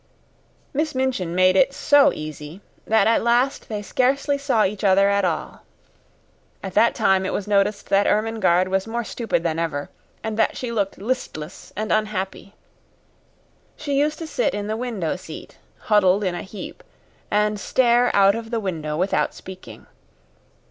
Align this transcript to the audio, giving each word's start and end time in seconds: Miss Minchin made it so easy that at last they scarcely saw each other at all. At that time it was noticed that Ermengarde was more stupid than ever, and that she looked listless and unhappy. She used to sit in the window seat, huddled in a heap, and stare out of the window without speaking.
Miss 0.73 0.95
Minchin 0.95 1.35
made 1.35 1.55
it 1.55 1.73
so 1.75 2.11
easy 2.11 2.59
that 2.87 3.05
at 3.05 3.21
last 3.21 3.69
they 3.69 3.83
scarcely 3.83 4.35
saw 4.35 4.63
each 4.65 4.83
other 4.83 5.09
at 5.11 5.23
all. 5.23 5.61
At 6.63 6.73
that 6.73 6.95
time 6.95 7.23
it 7.23 7.31
was 7.31 7.47
noticed 7.47 7.87
that 7.89 8.07
Ermengarde 8.07 8.69
was 8.71 8.87
more 8.87 9.03
stupid 9.03 9.43
than 9.43 9.59
ever, 9.59 9.91
and 10.23 10.37
that 10.39 10.57
she 10.57 10.71
looked 10.71 10.97
listless 10.97 11.71
and 11.75 11.91
unhappy. 11.93 12.55
She 13.77 13.93
used 13.99 14.17
to 14.17 14.25
sit 14.25 14.55
in 14.55 14.65
the 14.65 14.75
window 14.75 15.15
seat, 15.17 15.59
huddled 15.81 16.23
in 16.23 16.33
a 16.33 16.41
heap, 16.41 16.83
and 17.29 17.59
stare 17.59 18.09
out 18.15 18.33
of 18.33 18.49
the 18.49 18.59
window 18.59 18.97
without 18.97 19.35
speaking. 19.35 19.85